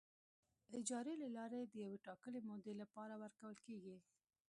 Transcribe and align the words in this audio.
اجارې 0.79 1.13
له 1.21 1.27
لارې 1.37 1.59
د 1.65 1.73
یوې 1.85 1.97
ټاکلې 2.05 2.39
مودې 2.47 2.73
لپاره 2.81 3.13
ورکول 3.23 3.55
کیږي. 3.65 3.97